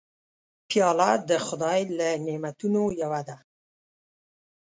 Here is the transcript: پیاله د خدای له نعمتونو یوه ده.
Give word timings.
پیاله 0.69 1.11
د 1.29 1.31
خدای 1.47 1.79
له 1.97 2.09
نعمتونو 2.25 2.81
یوه 3.01 3.21
ده. 3.27 3.37